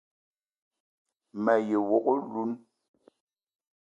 Me 1.43 1.53
ye 1.67 1.77
wok 1.89 2.05
oloun 2.13 2.51